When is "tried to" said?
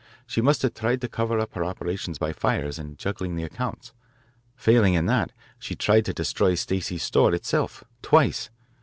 0.73-1.07, 5.75-6.11